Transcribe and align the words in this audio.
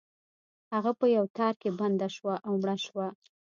هغه 0.73 0.91
په 0.99 1.05
یو 1.17 1.25
تار 1.37 1.53
کې 1.61 1.69
بنده 1.79 2.07
شوه 2.15 2.35
او 2.47 2.53
مړه 2.61 2.77
شوه. 2.85 3.07